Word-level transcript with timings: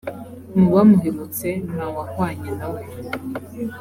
mu 0.57 0.67
bamuherutse 0.75 1.47
nta 1.73 1.85
wahwanye 1.95 2.49
na 2.59 2.67
we 2.73 2.81